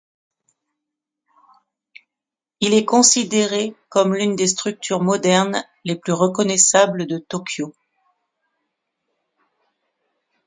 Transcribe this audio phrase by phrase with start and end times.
[2.59, 7.75] Il est considéré comme l'une des structures modernes les plus reconnaissables de Tokyo.